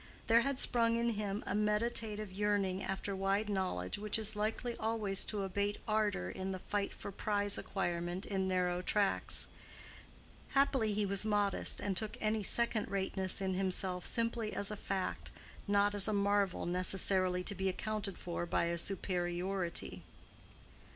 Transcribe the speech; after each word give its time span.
There 0.25 0.41
had 0.41 0.57
sprung 0.57 0.95
up 0.97 1.01
in 1.01 1.09
him 1.11 1.43
a 1.45 1.53
meditative 1.53 2.31
yearning 2.31 2.81
after 2.83 3.15
wide 3.15 3.49
knowledge 3.51 3.99
which 3.99 4.17
is 4.17 4.35
likely 4.35 4.75
always 4.77 5.23
to 5.25 5.43
abate 5.43 5.77
ardor 5.87 6.27
in 6.31 6.51
the 6.53 6.57
fight 6.57 6.91
for 6.91 7.11
prize 7.11 7.55
acquirement 7.59 8.25
in 8.25 8.47
narrow 8.47 8.81
tracks. 8.81 9.45
Happily 10.53 10.95
he 10.95 11.05
was 11.05 11.23
modest, 11.23 11.79
and 11.79 11.95
took 11.95 12.17
any 12.19 12.41
second 12.41 12.89
rateness 12.89 13.41
in 13.41 13.53
himself 13.53 14.07
simply 14.07 14.53
as 14.53 14.71
a 14.71 14.75
fact, 14.75 15.29
not 15.67 15.93
as 15.93 16.07
a 16.07 16.13
marvel 16.13 16.65
necessarily 16.65 17.43
to 17.43 17.53
be 17.53 17.69
accounted 17.69 18.17
for 18.17 18.47
by 18.47 18.63
a 18.63 18.79
superiority. 18.79 20.01